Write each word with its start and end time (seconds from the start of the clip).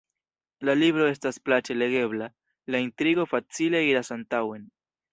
La 0.69 0.73
libro 0.79 1.05
estas 1.15 1.37
plaĉe 1.51 1.77
legebla, 1.83 2.31
la 2.77 2.83
intrigo 2.89 3.29
facile 3.37 3.87
iras 3.93 4.15
antaŭen... 4.21 4.71